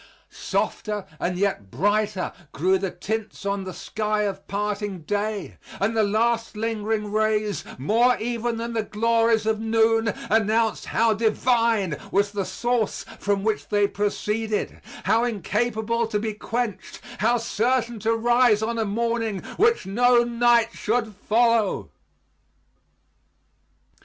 Softer 0.31 1.05
and 1.19 1.37
yet 1.37 1.69
brighter 1.69 2.33
grew 2.53 2.79
the 2.79 2.89
tints 2.89 3.45
on 3.45 3.65
the 3.65 3.71
sky 3.75 4.23
of 4.23 4.47
parting 4.47 5.01
day; 5.01 5.57
and 5.79 5.95
the 5.95 6.01
last 6.01 6.57
lingering 6.57 7.11
rays, 7.11 7.63
more 7.77 8.17
even 8.17 8.57
than 8.57 8.73
the 8.73 8.81
glories 8.81 9.45
of 9.45 9.59
noon, 9.59 10.07
announced 10.31 10.85
how 10.87 11.13
divine 11.13 11.97
was 12.11 12.31
the 12.31 12.45
source 12.45 13.05
from 13.19 13.43
which 13.43 13.69
they 13.69 13.87
proceeded; 13.87 14.81
how 15.03 15.23
incapable 15.23 16.07
to 16.07 16.17
be 16.17 16.33
quenched; 16.33 16.99
how 17.19 17.37
certain 17.37 17.99
to 17.99 18.15
rise 18.15 18.63
on 18.63 18.79
a 18.79 18.85
morning 18.85 19.43
which 19.57 19.85
no 19.85 20.23
night 20.23 20.69
should 20.73 21.13
follow. 21.13 21.91